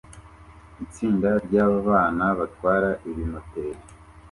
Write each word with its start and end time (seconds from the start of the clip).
Itsinda 0.85 1.29
ryabana 1.45 2.25
batwara 2.39 2.89
ibimoteri 3.09 3.81